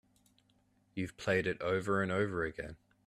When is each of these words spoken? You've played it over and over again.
You've 0.95 1.15
played 1.15 1.45
it 1.45 1.61
over 1.61 2.01
and 2.01 2.11
over 2.11 2.43
again. 2.43 2.77